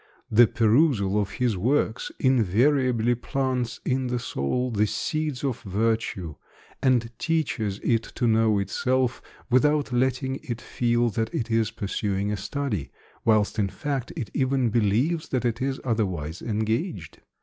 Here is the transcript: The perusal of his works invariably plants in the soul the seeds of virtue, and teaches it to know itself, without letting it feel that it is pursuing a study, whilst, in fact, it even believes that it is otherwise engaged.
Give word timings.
The 0.31 0.47
perusal 0.47 1.21
of 1.21 1.33
his 1.33 1.55
works 1.55 2.09
invariably 2.19 3.13
plants 3.13 3.79
in 3.85 4.07
the 4.07 4.17
soul 4.17 4.71
the 4.71 4.87
seeds 4.87 5.43
of 5.43 5.61
virtue, 5.61 6.33
and 6.81 7.11
teaches 7.19 7.79
it 7.83 8.01
to 8.15 8.25
know 8.25 8.57
itself, 8.57 9.21
without 9.51 9.93
letting 9.93 10.37
it 10.41 10.59
feel 10.59 11.09
that 11.11 11.31
it 11.35 11.51
is 11.51 11.69
pursuing 11.69 12.31
a 12.31 12.35
study, 12.37 12.89
whilst, 13.25 13.59
in 13.59 13.69
fact, 13.69 14.11
it 14.15 14.31
even 14.33 14.71
believes 14.71 15.29
that 15.29 15.45
it 15.45 15.61
is 15.61 15.79
otherwise 15.83 16.41
engaged. 16.41 17.21